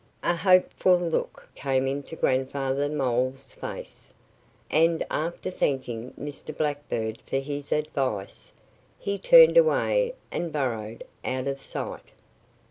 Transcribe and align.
A 0.23 0.35
hopeful 0.35 0.97
look 0.97 1.47
came 1.53 1.85
into 1.85 2.15
Grandfather 2.15 2.89
Mole's 2.89 3.53
face. 3.53 4.15
And 4.71 5.05
after 5.11 5.51
thanking 5.51 6.13
Mr. 6.19 6.57
Blackbird 6.57 7.21
for 7.21 7.37
his 7.37 7.71
advice, 7.71 8.51
he 8.97 9.19
turned 9.19 9.57
away 9.57 10.15
and 10.31 10.51
burrowed 10.51 11.03
out 11.23 11.45
of 11.45 11.61
sight. 11.61 12.13